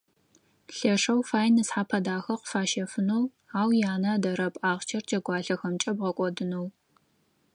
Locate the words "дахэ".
2.05-2.33